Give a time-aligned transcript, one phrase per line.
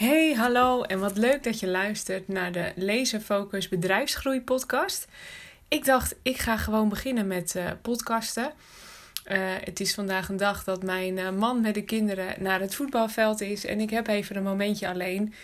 [0.00, 5.08] Hey, hallo en wat leuk dat je luistert naar de Lezen Focus Bedrijfsgroei podcast.
[5.68, 8.44] Ik dacht, ik ga gewoon beginnen met uh, podcasten.
[8.44, 12.74] Uh, het is vandaag een dag dat mijn uh, man met de kinderen naar het
[12.74, 15.34] voetbalveld is en ik heb even een momentje alleen.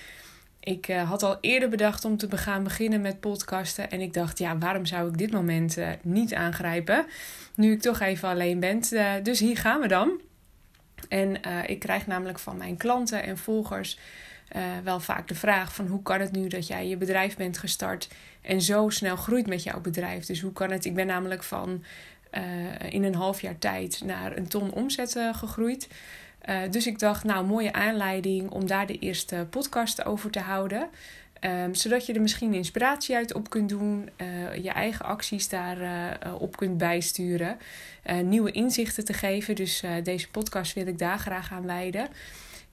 [0.60, 4.58] Ik had al eerder bedacht om te gaan beginnen met podcasten en ik dacht, ja,
[4.58, 7.06] waarom zou ik dit moment niet aangrijpen?
[7.54, 8.80] Nu ik toch even alleen ben.
[9.22, 10.20] dus hier gaan we dan.
[11.08, 13.98] En ik krijg namelijk van mijn klanten en volgers
[14.52, 17.58] uh, wel vaak de vraag van hoe kan het nu dat jij je bedrijf bent
[17.58, 18.08] gestart
[18.40, 20.26] en zo snel groeit met jouw bedrijf.
[20.26, 20.84] Dus hoe kan het?
[20.84, 21.84] Ik ben namelijk van
[22.32, 25.88] uh, in een half jaar tijd naar een ton omzet uh, gegroeid.
[26.70, 30.88] dus ik dacht, nou, mooie aanleiding om daar de eerste podcast over te houden.
[31.40, 34.10] Um, zodat je er misschien inspiratie uit op kunt doen,
[34.62, 37.58] je eigen acties daarop op kunt bijsturen,
[38.22, 39.54] nieuwe inzichten te geven.
[39.54, 42.08] Dus deze podcast wil ik daar graag aan wijden.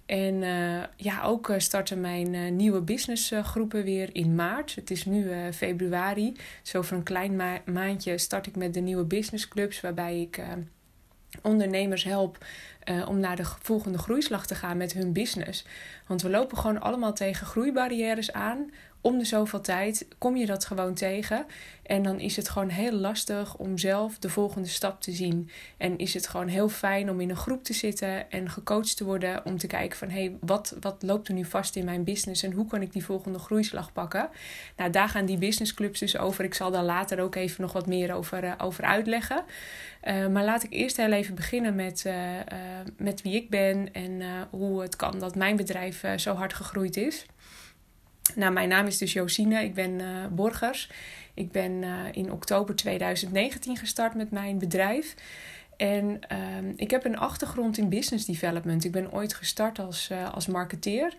[0.05, 4.75] En uh, ja, ook uh, starten mijn uh, nieuwe businessgroepen weer in maart.
[4.75, 6.33] Het is nu februari.
[6.61, 10.41] Dus over een klein ma maandje start ik met de nieuwe businessclubs, waarbij ik
[11.41, 12.37] ondernemers help
[13.07, 15.65] om naar de volgende groeislag te gaan met hun business.
[16.07, 18.69] Want we lopen gewoon allemaal tegen groeibarrières aan
[19.03, 21.45] om de zoveel tijd kom je dat gewoon tegen.
[21.83, 25.49] En dan is het gewoon heel lastig om zelf de volgende stap te zien.
[25.77, 29.03] En is het gewoon heel fijn om in een groep te zitten en gecoacht te
[29.03, 32.03] worden om te kijken van hé, hey, wat, wat loopt er nu vast in mijn
[32.03, 34.29] business en hoe kan ik die volgende groeislag pakken?
[34.77, 36.43] Nou, daar gaan die businessclubs dus over.
[36.43, 39.43] Ik zal daar later ook even nog wat meer over, uh, over uitleggen.
[40.03, 42.05] Uh, maar laat ik eerst heel even beginnen met,
[42.97, 47.25] met wie ik ben en hoe het kan dat mijn bedrijf zo hard gegroeid is.
[48.35, 49.63] Nou, mijn naam is dus Josine.
[49.63, 50.01] Ik ben
[50.35, 50.89] Borgers.
[51.33, 55.15] Ik ben in oktober 2019 gestart met mijn bedrijf.
[55.77, 58.83] En uh, ik heb een achtergrond in business development.
[58.83, 61.15] Ik ben ooit gestart als, als marketeer.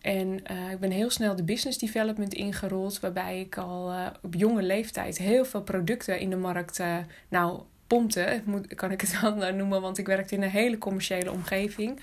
[0.00, 0.36] En
[0.72, 5.44] ik ben heel snel de business development ingerold, waarbij ik al op jonge leeftijd heel
[5.44, 6.82] veel producten in de markt,
[7.28, 8.42] nou, pompte,
[8.74, 12.00] kan ik het dan noemen, want ik werkte in een hele commerciële omgeving.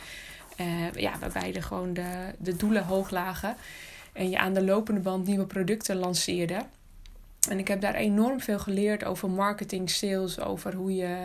[0.95, 3.55] ja, waarbij er gewoon de, de doelen hoog lagen
[4.13, 6.65] en je aan de lopende band nieuwe producten lanceerde.
[7.49, 11.17] En ik heb daar enorm veel geleerd over marketing, sales, over hoe je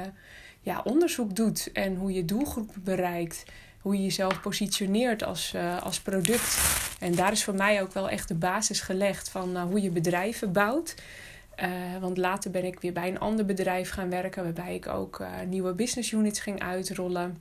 [0.60, 3.44] ja, onderzoek doet en hoe je doelgroepen bereikt.
[3.78, 6.58] Hoe je jezelf positioneert als, uh, als product.
[7.00, 10.52] En daar is voor mij ook wel echt de basis gelegd van hoe je bedrijven
[10.52, 10.94] bouwt.
[11.62, 15.22] Uh, want later ben ik weer bij een ander bedrijf gaan werken, waarbij ik ook
[15.46, 17.36] nieuwe business units ging uitrollen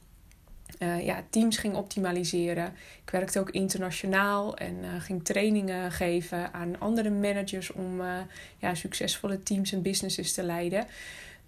[0.79, 2.73] uh, ja, teams ging optimaliseren.
[3.03, 8.01] Ik werkte ook internationaal en ging trainingen geven aan andere managers om
[8.57, 10.85] ja, succesvolle teams en businesses te leiden.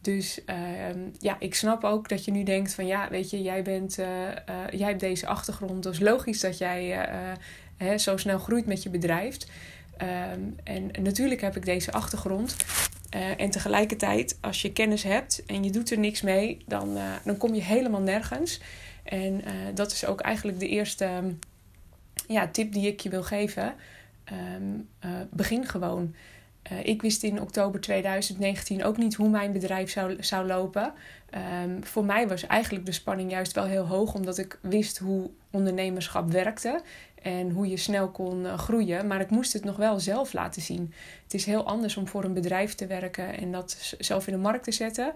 [0.02, 3.62] Dus ehm, ja, ik snap ook dat je nu denkt van ja, weet je, jij,
[3.62, 3.96] bent,
[4.72, 5.84] jij hebt deze achtergrond.
[5.84, 7.08] Dus logisch dat jij
[7.78, 9.38] hè, zo snel groeit met je bedrijf.
[10.02, 12.56] Um, en natuurlijk heb ik deze achtergrond.
[13.38, 17.54] en tegelijkertijd, als je kennis hebt en je doet er niks mee, dan, dan kom
[17.54, 18.60] je helemaal nergens.
[19.10, 21.32] En uh, dat is ook eigenlijk de eerste ehm,
[22.28, 23.74] ja, tip die ik je wil geven.
[24.32, 26.16] Uh, begin gewoon.
[26.84, 30.94] Ik wist in oktober 2019 ook niet hoe mijn bedrijf zou, zou lopen.
[31.82, 36.32] Voor mij was eigenlijk de spanning juist wel heel hoog, omdat ik wist hoe ondernemerschap
[36.32, 36.82] werkte
[37.22, 39.08] en hoe je snel kon groeien.
[39.08, 40.94] Maar ik moest het nog wel zelf laten zien.
[41.24, 44.40] Het is heel anders om voor een bedrijf te werken en dat zelf in de
[44.40, 45.14] markt te zetten.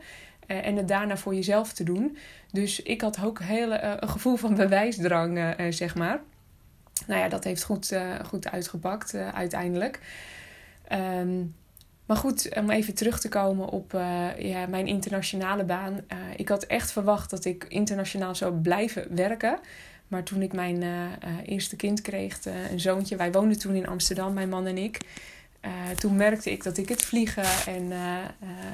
[0.47, 2.17] Uh, en het daarna voor jezelf te doen.
[2.51, 6.21] Dus ik had ook heel, uh, een gevoel van bewijsdrang, zeg maar.
[7.07, 9.99] Nou ja, dat heeft goed, goed uitgepakt uiteindelijk.
[10.91, 11.55] Um,
[12.05, 13.91] maar goed, om even terug te komen op
[14.37, 15.99] ja, mijn internationale baan.
[16.35, 19.59] ik had echt verwacht dat ik internationaal zou blijven werken.
[20.13, 20.83] Maar toen ik mijn
[21.45, 22.39] eerste kind kreeg,
[22.71, 24.99] een zoontje, wij woonden toen in Amsterdam, mijn man en ik.
[25.97, 27.91] toen merkte ik dat ik het vliegen en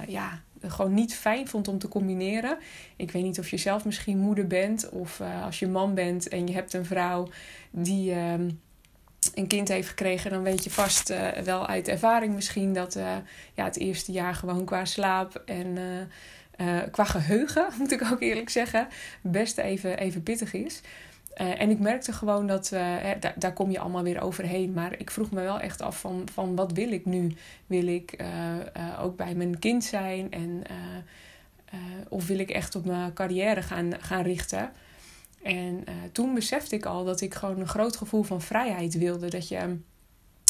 [0.07, 2.57] ja, gewoon niet fijn vond om te combineren.
[2.95, 6.47] Ik weet niet of je zelf misschien moeder bent of als je man bent en
[6.47, 7.27] je hebt een vrouw
[7.71, 8.33] die uh,
[9.33, 11.13] een kind heeft gekregen, dan weet je vast
[11.44, 12.94] wel uit ervaring misschien dat
[13.53, 15.77] ja, het eerste jaar gewoon qua slaap en
[16.92, 18.88] qua geheugen, moet ik ook eerlijk zeggen,
[19.21, 20.81] best even, even pittig is.
[21.41, 22.80] Uh, en ik merkte gewoon dat, uh,
[23.19, 24.74] daar, daar kom je allemaal weer overheen.
[24.74, 27.36] Maar ik vroeg me wel echt af van, van wat wil ik nu?
[27.68, 30.31] Wil ik uh, ook bij mijn kind zijn?
[30.31, 30.63] En,
[32.09, 34.71] of wil ik echt op mijn carrière gaan, gaan richten?
[35.44, 39.30] En toen besefte ik al dat ik gewoon een groot gevoel van vrijheid wilde.
[39.30, 39.77] Dat je,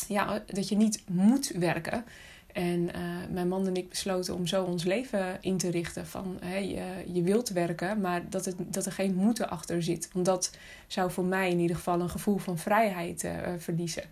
[0.08, 2.06] ja, dat je niet moet werken.
[2.54, 2.90] En
[3.30, 6.08] mijn man en ik besloten om zo ons leven in te richten.
[6.08, 10.10] Van hey, je, je wilt werken, maar dat, het, dat er geen moeten achter zit.
[10.14, 10.52] Want dat
[10.88, 14.04] zou voor mij in ieder geval een gevoel van vrijheid verliezen.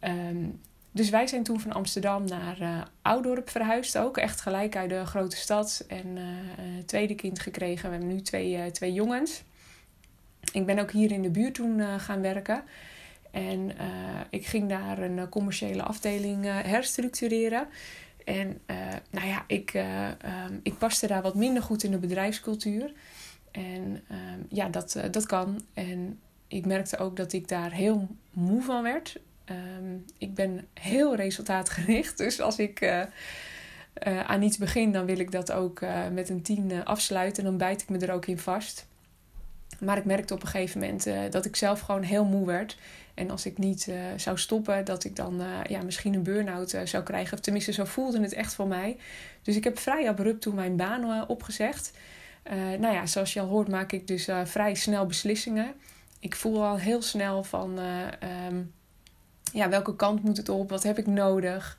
[0.00, 0.60] Um,
[0.92, 4.16] dus wij zijn toen van Amsterdam naar uh, Oudorp verhuisd ook.
[4.16, 5.84] Echt gelijk uit de grote stad.
[5.88, 6.24] En uh,
[6.86, 7.90] tweede kind gekregen.
[7.90, 9.42] We hebben nu twee, twee jongens.
[10.52, 12.62] Ik ben ook hier in de buurt toen gaan werken.
[13.30, 13.70] En
[14.30, 17.68] ik ging daar een commerciële afdeling herstructureren.
[18.24, 18.60] En
[19.10, 22.92] nou ja, ik, um, ik paste daar wat minder goed in de bedrijfscultuur.
[23.50, 25.62] En um, ja, dat, dat kan.
[25.74, 29.20] En ik merkte ook dat ik daar heel moe van werd.
[29.44, 32.18] Ehm, ik ben heel resultaatgericht.
[32.24, 33.06] Dus als ik
[34.26, 35.80] aan iets begin, dan wil ik dat ook
[36.12, 37.44] met een tien afsluiten.
[37.44, 38.88] Dan bijt ik me er ook in vast.
[39.80, 42.76] Maar ik merkte op een gegeven moment dat ik zelf gewoon heel moe werd.
[43.14, 47.34] En als ik niet zou stoppen, dat ik dan ja, misschien een burn-out zou krijgen.
[47.34, 48.96] Of tenminste, zo voelde het echt voor mij.
[49.42, 51.92] Dus ik heb vrij abrupt toen mijn baan opgezegd.
[52.78, 55.74] nou ja, zoals je al hoort, maak ik dus vrij snel beslissingen.
[56.18, 57.78] Ik voel al heel snel van.
[58.48, 58.72] Um,
[59.52, 60.70] ja, welke kant moet het op?
[60.70, 61.78] Wat heb ik nodig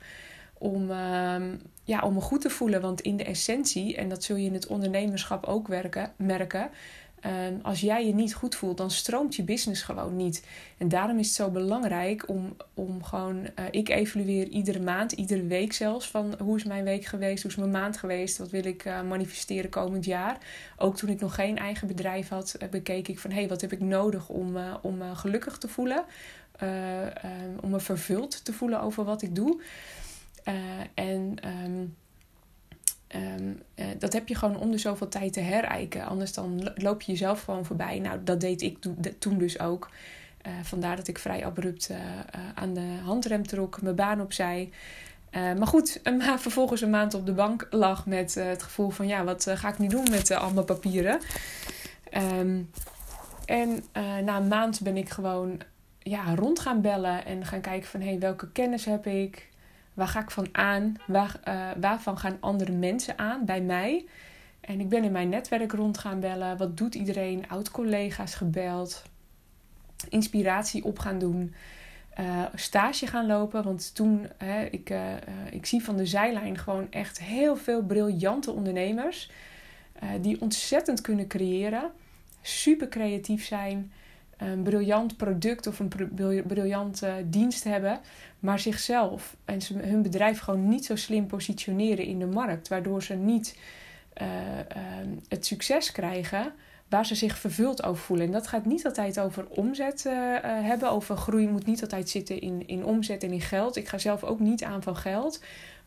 [0.52, 1.36] om, uh,
[1.84, 2.80] ja, om me goed te voelen?
[2.80, 6.70] Want in de essentie, en dat zul je in het ondernemerschap ook werken, merken.
[7.26, 7.32] Uh,
[7.62, 10.46] als jij je niet goed voelt, dan stroomt je business gewoon niet.
[10.78, 13.36] En daarom is het zo belangrijk om, om gewoon.
[13.36, 16.08] Uh, ik evalueer iedere maand, iedere week zelfs.
[16.08, 17.42] Van hoe is mijn week geweest?
[17.42, 18.38] Hoe is mijn maand geweest?
[18.38, 20.38] Wat wil ik uh, manifesteren komend jaar?
[20.76, 23.72] Ook toen ik nog geen eigen bedrijf had, bekeek ik van hé, hey, wat heb
[23.72, 26.04] ik nodig om, om gelukkig te voelen?
[26.62, 29.62] uh, om me vervuld te voelen over wat ik doe.
[30.94, 31.96] En um,
[33.14, 33.62] um,
[33.98, 36.06] dat heb je gewoon om de zoveel tijd te herijken.
[36.06, 37.98] Anders dan loop je jezelf gewoon voorbij.
[37.98, 38.78] Nou, dat deed ik
[39.18, 39.90] toen dus ook.
[40.62, 41.90] vandaar dat ik vrij abrupt
[42.54, 44.70] aan de handrem trok, mijn baan opzij.
[45.32, 46.00] maar goed,
[46.38, 49.06] vervolgens een maand op de bank lag met het gevoel van...
[49.06, 51.20] ja, wat ga ik nu doen met al mijn papieren?
[52.38, 52.70] Um,
[53.44, 53.84] en
[54.24, 55.60] na een maand ben ik gewoon
[56.02, 59.48] ja, rond gaan bellen en gaan kijken van hé, hey, welke kennis heb ik?
[59.94, 60.96] Waar ga ik van aan?
[61.06, 64.04] Waar, uh, waarvan gaan andere mensen aan bij mij?
[64.60, 66.56] En ik ben in mijn netwerk rond gaan bellen.
[66.56, 67.48] Wat doet iedereen?
[67.48, 69.02] Oud-collega's gebeld.
[70.08, 71.54] Inspiratie op gaan doen.
[72.20, 73.62] Uh, stage gaan lopen.
[73.62, 75.12] Want toen, hè, ik, uh,
[75.50, 79.30] ik zie van de zijlijn gewoon echt heel veel briljante ondernemers.
[80.20, 81.90] die ontzettend kunnen creëren.
[82.40, 83.92] Super creatief zijn
[84.50, 85.90] een briljant product of een
[86.46, 88.00] briljante dienst hebben,
[88.38, 93.14] maar zichzelf en hun bedrijf gewoon niet zo slim positioneren in de markt, waardoor ze
[93.14, 93.56] niet
[94.22, 94.82] uh, uh,
[95.28, 96.52] het succes krijgen
[96.92, 98.26] waar ze zich vervuld over voelen.
[98.26, 100.12] En dat gaat niet altijd over omzet uh,
[100.42, 103.76] hebben, over groei moet niet altijd zitten in, in omzet en in geld.
[103.76, 105.40] Ik ga zelf ook niet aan van geld.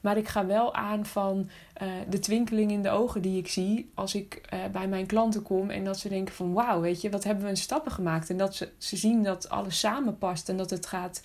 [0.05, 1.49] Maar ik ga wel aan van
[1.81, 5.41] uh, de twinkeling in de ogen die ik zie als ik uh, bij mijn klanten
[5.41, 5.69] kom.
[5.69, 8.29] En dat ze denken van wauw, weet je, wat hebben we een stappen gemaakt.
[8.29, 11.21] En dat ze, ze zien dat alles samenpast en dat het gaat,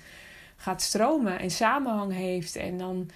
[0.56, 2.56] gaat stromen en samenhang heeft.
[2.56, 3.10] En dan,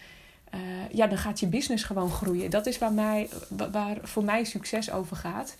[0.55, 2.51] uh, ja, dan gaat je business gewoon groeien.
[2.51, 3.29] Dat is waar, mij,
[3.73, 5.57] waar voor mij succes over gaat.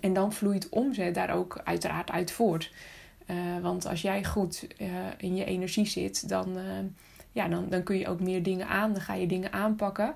[0.00, 2.72] En dan vloeit omzet daar ook uiteraard uit voort.
[3.62, 4.66] want als jij goed
[5.16, 6.58] in je energie zit, dan
[7.32, 10.14] ja, dan, dan kun je ook meer dingen aan, dan ga je dingen aanpakken.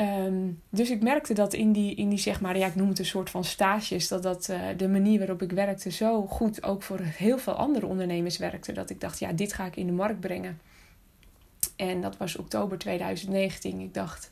[0.00, 2.98] Um, dus ik merkte dat in die, in die, zeg maar, ja, ik noem het
[2.98, 6.82] een soort van stages, dat dat uh, de manier waarop ik werkte zo goed ook
[6.82, 8.72] voor heel veel andere ondernemers werkte.
[8.72, 10.60] Dat ik dacht, ja, dit ga ik in de markt brengen.
[11.76, 13.80] En dat was oktober 2019.
[13.80, 14.30] Ik dacht,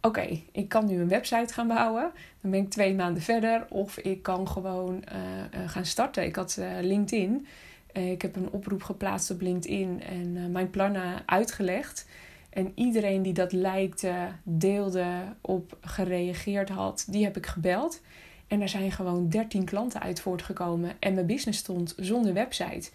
[0.00, 2.10] oké, ik kan nu een website gaan bouwen.
[2.40, 3.66] Dan ben ik twee maanden verder.
[3.68, 6.24] Of ik kan gewoon uh, uh, gaan starten.
[6.24, 7.46] Ik had LinkedIn.
[7.94, 12.06] Eh, ik heb een oproep geplaatst op LinkedIn en uh, mijn plannen uitgelegd.
[12.50, 15.06] En iedereen die dat lijkte, deelde,
[15.40, 18.00] op gereageerd had, die heb ik gebeld.
[18.46, 20.90] En er zijn gewoon 13 klanten uit voortgekomen.
[20.98, 22.90] En mijn business stond zonder website.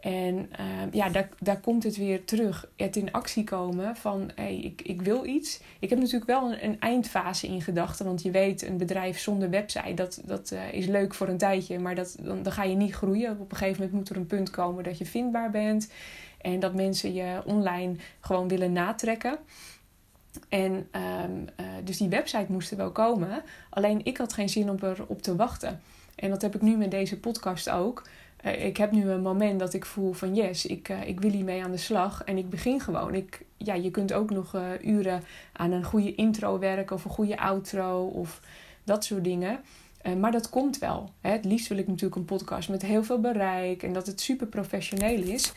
[0.00, 2.70] En uh, ja, daar, daar komt het weer terug.
[2.76, 5.60] Het in actie komen van hey, ik, ik wil iets.
[5.78, 8.04] Ik heb natuurlijk wel een, een eindfase in gedachten.
[8.04, 11.78] Want je weet, een bedrijf zonder website, dat, dat uh, is leuk voor een tijdje.
[11.78, 13.40] Maar dat, dan, dan ga je niet groeien.
[13.40, 15.90] Op een gegeven moment moet er een punt komen dat je vindbaar bent.
[16.40, 19.38] En dat mensen je online gewoon willen natrekken.
[20.48, 23.42] En um, uh, dus die website moest er wel komen.
[23.70, 25.80] Alleen ik had geen zin om erop te wachten.
[26.14, 28.02] En dat heb ik nu met deze podcast ook.
[28.44, 31.30] Uh, ik heb nu een moment dat ik voel van yes, ik, uh, ik wil
[31.30, 32.24] hiermee aan de slag.
[32.24, 33.14] En ik begin gewoon.
[33.14, 37.10] Ik, ja, je kunt ook nog uh, uren aan een goede intro werken of een
[37.10, 38.40] goede outro of
[38.84, 39.60] dat soort dingen.
[40.18, 41.10] maar dat komt wel.
[41.20, 41.30] Hè.
[41.30, 44.46] Het liefst wil ik natuurlijk een podcast met heel veel bereik en dat het super
[44.46, 45.52] professioneel is.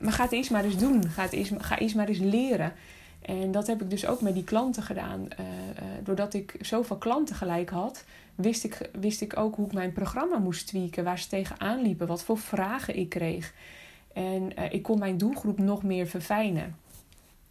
[0.00, 1.08] maar ga het eerst maar eens doen.
[1.08, 2.72] Ga, het ga eerst maar eens leren.
[3.22, 5.28] En dat heb ik dus ook met die klanten gedaan.
[6.02, 8.04] doordat ik zoveel klanten gelijk had,
[8.42, 12.06] wist ik, wist ik ook hoe ik mijn programma moest tweaken, waar ze tegenaan liepen,
[12.06, 13.54] wat voor vragen ik kreeg.
[14.12, 16.76] En ik kon mijn doelgroep nog meer verfijnen.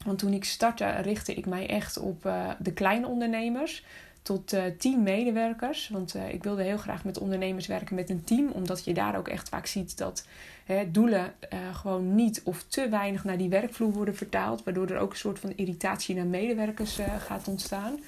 [0.06, 3.86] Want toen ik startte, richtte ik mij echt op uh, de kleine ondernemers
[4.22, 5.90] tot uh, tien medewerkers.
[5.90, 9.28] Want ik wilde heel graag met ondernemers werken met een team, omdat je daar ook
[9.28, 10.28] echt vaak ziet dat
[10.66, 11.34] hè, doelen
[11.74, 15.40] gewoon niet of te weinig naar die werkvloer worden vertaald, waardoor er ook een soort
[15.40, 18.00] van irritatie naar medewerkers gaat ontstaan.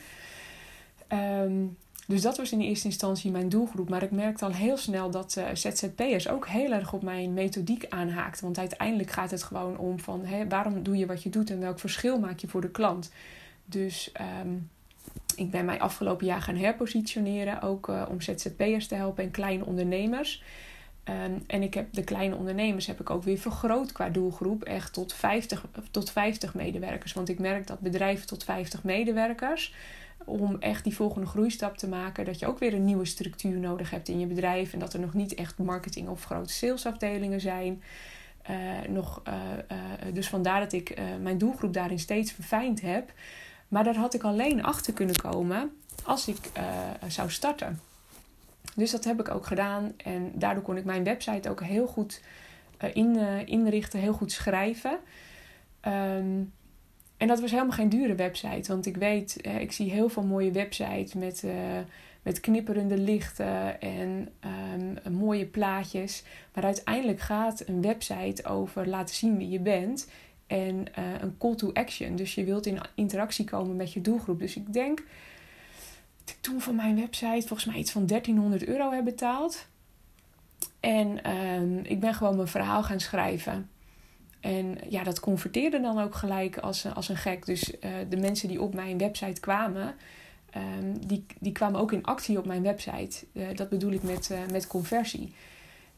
[1.43, 1.77] Um,
[2.12, 3.89] dus dat was in eerste instantie mijn doelgroep.
[3.89, 7.86] Maar ik merkte al heel snel dat uh, ZZP'ers ook heel erg op mijn methodiek
[7.89, 8.44] aanhaakten.
[8.44, 11.80] Want uiteindelijk gaat het gewoon om van waarom doe je wat je doet en welk
[11.80, 13.12] verschil maak je voor de klant.
[13.65, 14.12] Dus
[14.46, 14.70] um,
[15.36, 17.62] ik ben mij afgelopen jaar gaan herpositioneren.
[17.62, 20.44] Ook uh, om ZZP'ers te helpen en kleine ondernemers.
[21.03, 24.63] Um, en ik heb de kleine ondernemers heb ik ook weer vergroot qua doelgroep.
[24.63, 27.13] Echt tot 50, tot 50 medewerkers.
[27.13, 29.74] Want ik merk dat bedrijven tot 50 medewerkers
[30.25, 33.89] om echt die volgende groeistap te maken, dat je ook weer een nieuwe structuur nodig
[33.89, 37.83] hebt in je bedrijf en dat er nog niet echt marketing of grote salesafdelingen zijn.
[38.49, 38.57] Uh,
[38.89, 39.33] nog, uh,
[39.71, 43.11] uh, dus vandaar dat ik mijn doelgroep daarin steeds verfijnd heb.
[43.67, 45.71] Maar daar had ik alleen achter kunnen komen
[46.03, 46.51] als ik
[47.07, 47.79] zou starten.
[48.75, 52.21] Dus dat heb ik ook gedaan en daardoor kon ik mijn website ook heel goed
[52.93, 54.97] in, inrichten, heel goed schrijven.
[55.87, 56.51] Um,
[57.21, 58.71] en dat was helemaal geen dure website.
[58.71, 61.53] Want ik weet, ik zie heel veel mooie websites met, uh,
[62.21, 64.29] met knipperende lichten en
[65.05, 66.23] um, mooie plaatjes.
[66.53, 70.09] Maar uiteindelijk gaat een website over laten zien wie je bent.
[70.47, 72.15] En uh, een call to action.
[72.15, 74.39] Dus je wilt in interactie komen met je doelgroep.
[74.39, 74.97] Dus ik denk
[76.23, 79.67] dat ik toen van mijn website volgens mij iets van 1300 euro heb betaald.
[80.79, 83.69] En um, ik ben gewoon mijn verhaal gaan schrijven.
[84.41, 87.45] En ja, dat converteerde dan ook gelijk als, als een gek.
[87.45, 89.95] Dus uh, de mensen die op mijn website kwamen,
[90.57, 93.25] um, die, die kwamen ook in actie op mijn website.
[93.33, 95.33] Uh, dat bedoel ik met, met conversie.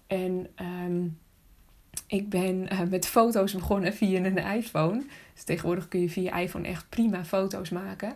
[0.08, 0.48] En
[0.86, 1.18] um,
[2.08, 5.04] ik ben met foto's begonnen via een iPhone.
[5.34, 8.16] Dus tegenwoordig kun je via iPhone echt prima foto's maken.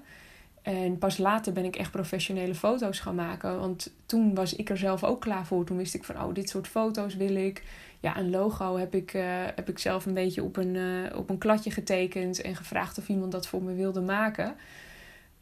[0.61, 3.59] En pas later ben ik echt professionele foto's gaan maken.
[3.59, 5.65] Want toen was ik er zelf ook klaar voor.
[5.65, 7.63] Toen wist ik van, oh, dit soort foto's wil ik
[7.99, 9.23] ja, een logo heb ik, uh,
[9.55, 13.07] heb ik zelf een beetje op een, uh, op een kladje getekend en gevraagd of
[13.07, 14.55] iemand dat voor me wilde maken.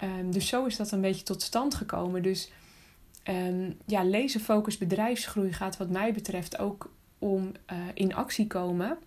[0.04, 2.24] Um, dus zo is dat een beetje tot stand gekomen.
[2.24, 2.52] Dus
[3.30, 8.98] um, ja, lezen focus bedrijfsgroei gaat wat mij betreft ook om uh, in actie komen.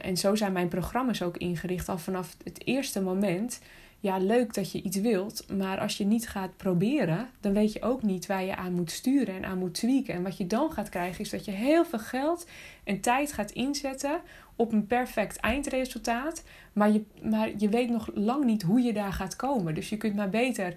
[0.00, 3.60] en zo zijn mijn programma's ook ingericht al vanaf het eerste moment
[4.02, 7.82] ja, leuk dat je iets wilt, maar als je niet gaat proberen, dan weet je
[7.82, 10.14] ook niet waar je aan moet sturen en aan moet tweaken.
[10.14, 12.46] En wat je dan gaat krijgen is dat je heel veel geld
[12.84, 14.20] en tijd gaat inzetten
[14.56, 19.12] op een perfect eindresultaat, maar je, maar je weet nog lang niet hoe je daar
[19.12, 19.74] gaat komen.
[19.74, 20.74] Dus je kunt maar beter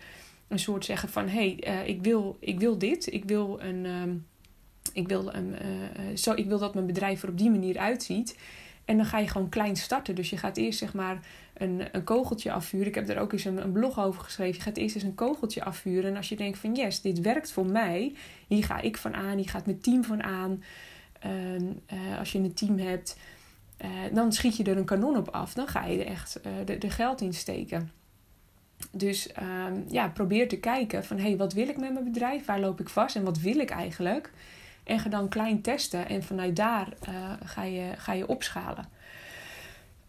[0.48, 3.86] een soort zeggen van hé, hey, uh, ik, wil, ik wil dit, ik wil een.
[3.86, 4.26] Um,
[4.94, 8.38] ik wil, um, uh, zo, ik wil dat mijn bedrijf er op die manier uitziet.
[8.86, 10.16] En dan ga je gewoon klein starten.
[10.16, 11.20] Dus je gaat eerst zeg maar
[11.54, 12.88] een, een kogeltje afvuren.
[12.88, 14.56] Ik heb daar ook eens een, blog over geschreven.
[14.56, 16.10] Je gaat eerst eens een kogeltje afvuren.
[16.10, 18.14] En als je denkt van yes, dit werkt voor mij.
[18.48, 19.38] Hier ga ik van aan.
[19.38, 20.64] Hier gaat mijn team van aan.
[21.26, 23.18] Uh, uh, als je een team hebt.
[23.82, 25.54] Uh, dan schiet je er een kanon op af.
[25.54, 27.92] Dan ga je er echt uh, de, de geld in steken.
[28.92, 31.18] Dus ehm, ja, probeer te kijken van...
[31.18, 32.46] hé, hey, wat wil ik met mijn bedrijf?
[32.46, 33.16] Waar loop ik vast?
[33.16, 34.32] En wat wil ik eigenlijk?
[34.86, 36.10] En ga dan klein testen.
[36.10, 36.88] En vanuit daar
[37.44, 38.86] ga, je, ga je opschalen.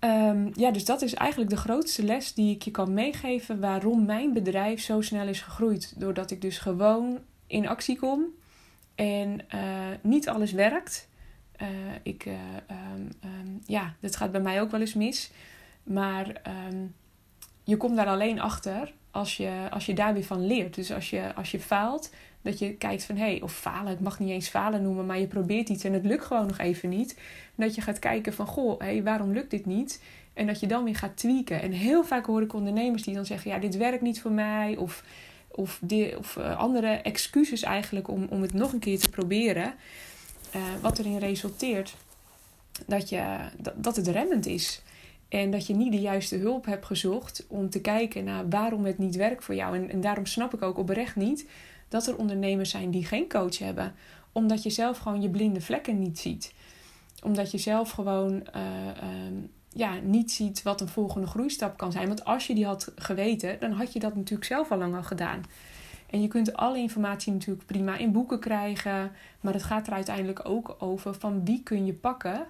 [0.01, 4.05] Um, ja, dus dat is eigenlijk de grootste les die ik je kan meegeven waarom
[4.05, 6.01] mijn bedrijf zo snel is gegroeid.
[6.01, 8.25] Doordat ik dus gewoon in actie kom
[8.95, 9.61] en uh,
[10.01, 11.09] niet alles werkt.
[11.63, 11.69] Uh,
[12.03, 15.31] ik, um, um, ja, dat gaat bij mij ook wel eens mis.
[15.83, 16.43] Maar
[17.67, 20.75] je komt daar alleen achter als je, als je daar weer van leert.
[20.75, 22.11] Dus als je, als je faalt,
[22.43, 25.19] dat je kijkt van hé, hey, of falen, ik mag niet eens falen noemen, maar
[25.19, 27.19] je probeert iets en het lukt gewoon nog even niet.
[27.55, 30.03] dat je gaat kijken van goh, hé, hey, waarom lukt dit niet?
[30.33, 31.63] En dat je dan weer gaat tweaken.
[31.63, 34.77] En heel vaak hoor ik ondernemers die dan zeggen: ja, dit werkt niet voor mij.
[34.77, 35.05] Of,
[35.49, 35.81] of,
[36.19, 39.75] of uh, andere excuses eigenlijk om, om het nog een keer te proberen.
[40.57, 41.97] Uh, wat erin resulteert
[42.87, 44.83] dat, je, dat, dat het remmend is.
[45.29, 48.99] En dat je niet de juiste hulp hebt gezocht om te kijken naar waarom het
[48.99, 49.77] niet werkt voor jou.
[49.77, 51.49] En, en daarom snap ik ook oprecht niet
[51.89, 53.95] dat er ondernemers zijn die geen coach hebben.
[54.33, 56.55] Omdat je zelf gewoon je blinde vlekken niet ziet.
[57.23, 58.63] Omdat je zelf gewoon uh,
[59.73, 62.07] ja, niet ziet wat een volgende groeistap kan zijn.
[62.07, 65.03] Want als je die had geweten, dan had je dat natuurlijk zelf al lang al
[65.03, 65.43] gedaan.
[66.11, 69.13] En je kunt alle informatie natuurlijk prima in boeken krijgen.
[69.41, 72.47] Maar het gaat er uiteindelijk ook over van wie kun je pakken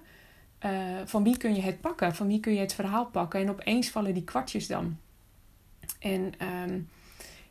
[1.05, 2.15] van wie kun je het pakken?
[2.15, 3.39] Van wie kun je het verhaal pakken?
[3.39, 4.97] En opeens vallen die kwartjes dan.
[5.99, 6.79] En ehm,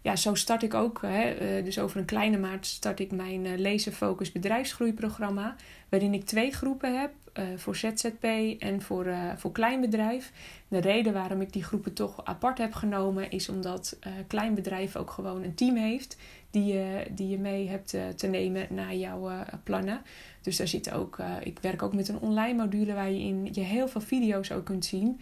[0.06, 1.02] ja, zo start ik ook.
[1.02, 5.56] Hè, uh, dus over een kleine maand start ik mijn uh, Lezen Focus bedrijfsgroeiprogramma.
[5.88, 7.10] Waarin ik twee groepen heb.
[7.34, 8.24] Uh, voor ZZP
[8.58, 10.32] en voor, voor kleinbedrijf.
[10.68, 13.30] De reden waarom ik die groepen toch apart heb genomen.
[13.30, 16.16] Is omdat kleinbedrijf ook gewoon een team heeft.
[16.56, 20.02] Die je, die je mee hebt te nemen naar jouw plannen.
[20.42, 21.18] Dus daar zit ook.
[21.42, 24.64] ik werk ook met een online module waar je in je heel veel video's ook
[24.64, 25.20] kunt zien.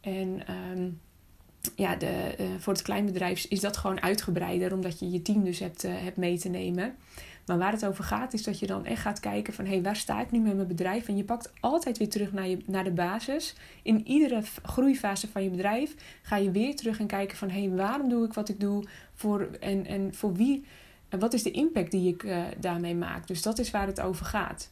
[0.00, 0.42] En...
[0.76, 1.00] Um,
[1.74, 5.82] ja, de, voor het kleinbedrijf is dat gewoon uitgebreider, omdat je je team dus hebt,
[5.82, 6.94] hebt mee te nemen.
[7.50, 9.64] Maar waar het over gaat, is dat je dan echt gaat kijken van...
[9.64, 11.08] hé, hey, waar sta ik nu met mijn bedrijf?
[11.08, 13.54] En je pakt altijd weer terug naar, je, naar de basis.
[13.82, 17.50] In iedere groeifase van je bedrijf ga je weer terug en kijken van...
[17.50, 18.84] hé, hey, waarom doe ik wat ik doe?
[19.14, 20.64] Voor, en, en voor wie?
[21.08, 23.26] En wat is de impact die ik uh, daarmee maak?
[23.26, 24.70] Dus dat is waar het over gaat.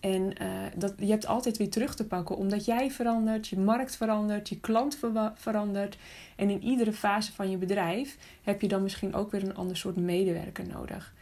[0.00, 3.96] En uh, dat, je hebt altijd weer terug te pakken, omdat jij verandert, je markt
[3.96, 5.96] verandert, je klant ver verandert.
[6.36, 9.76] En in iedere fase van je bedrijf heb je dan misschien ook weer een ander
[9.76, 11.12] soort medewerker nodig.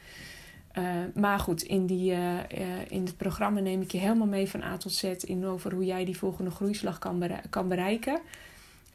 [0.78, 2.38] Uh, maar goed, in, die, uh,
[2.88, 5.84] in het programma neem ik je helemaal mee van A tot Z in over hoe
[5.84, 8.20] jij die volgende groeislag kan, kan bereiken.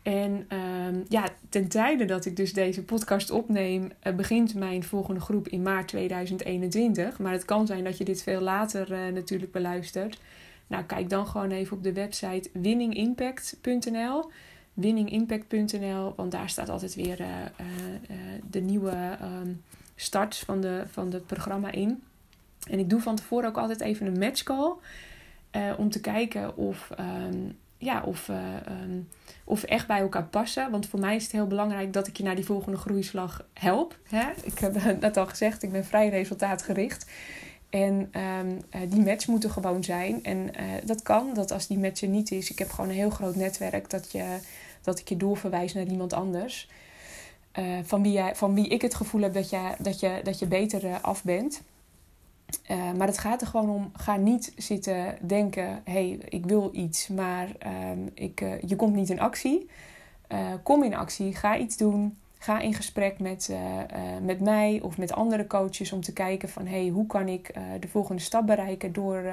[0.08, 5.20] En uh, ja, ten tijde dat ik dus deze podcast opneem, uh, begint mijn volgende
[5.20, 7.20] groep in maart 2021.
[7.20, 10.20] Maar het kan zijn dat je dit veel later uh, natuurlijk beluistert.
[10.68, 14.32] Nou, kijk dan gewoon even op de website winningimpact.nl.
[14.74, 17.28] Winningimpact.nl, want daar staat altijd weer uh,
[18.50, 19.64] de nieuwe um,
[19.96, 22.04] start van, de, van het programma in.
[22.70, 24.74] En ik doe van tevoren ook altijd even een matchcall.
[25.78, 29.08] om te kijken of, um, ja, of um,
[29.44, 30.72] of echt bij elkaar passen.
[30.72, 33.98] Want voor mij is het heel belangrijk dat ik je naar die volgende groeislag help.
[34.04, 34.26] Hè?
[34.44, 37.10] Ik heb net al gezegd, ik ben vrij resultaatgericht.
[37.70, 40.24] En um, die match moet er gewoon zijn.
[40.24, 42.96] En uh, dat kan, dat als die match er niet is, ik heb gewoon een
[42.96, 44.38] heel groot netwerk, dat, je,
[44.82, 46.70] dat ik je doorverwijs naar iemand anders.
[47.84, 50.46] Van, wie jij, van wie ik het gevoel heb dat je, dat je, dat je
[50.46, 51.62] beter af bent.
[52.72, 56.70] Uh, maar het gaat er gewoon om, ga niet zitten denken, hé, hey, ik wil
[56.74, 57.48] iets, maar
[57.92, 59.70] um, ik, uh, je komt niet in actie.
[60.32, 62.18] Uh, kom in actie, ga iets doen.
[62.40, 63.56] Ga in gesprek met,
[64.22, 67.88] met mij of met andere coaches om te kijken van, hey, hoe kan ik de
[67.88, 69.24] volgende stap bereiken door,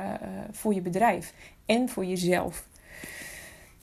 [0.50, 1.34] voor je bedrijf
[1.66, 2.66] en voor jezelf.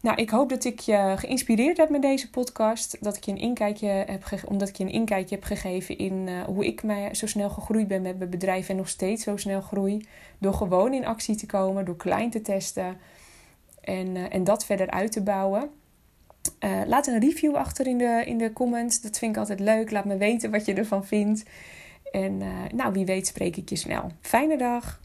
[0.02, 2.98] Nou, ik hoop dat ik je geïnspireerd heb met deze podcast.
[3.04, 6.44] Dat ik je een inkijkje heb omdat ik je een inkijkje heb gegeven in uh,
[6.44, 9.62] hoe ik mij zo snel gegroeid ben met mijn bedrijf en nog steeds zo snel
[9.62, 10.08] groei.
[10.38, 12.98] Door gewoon in actie te komen, door klein te testen
[13.82, 15.70] en, uh, en dat verder uit te bouwen.
[16.60, 19.02] Uh, laat een review achter in de, in de comments.
[19.02, 19.92] Dat vind ik altijd leuk.
[19.92, 21.44] Laat me weten wat je ervan vindt.
[22.12, 22.38] En
[22.76, 24.12] nou, wie weet spreek ik je snel.
[24.22, 25.00] Fijne dag!